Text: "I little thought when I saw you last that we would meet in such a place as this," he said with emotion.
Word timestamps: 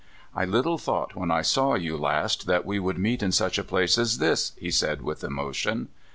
"I 0.35 0.45
little 0.45 0.79
thought 0.79 1.15
when 1.15 1.29
I 1.29 1.43
saw 1.43 1.75
you 1.75 1.95
last 1.95 2.47
that 2.47 2.65
we 2.65 2.79
would 2.79 2.97
meet 2.97 3.21
in 3.21 3.31
such 3.31 3.59
a 3.59 3.63
place 3.63 3.99
as 3.99 4.17
this," 4.17 4.53
he 4.57 4.71
said 4.71 5.03
with 5.03 5.23
emotion. 5.23 5.89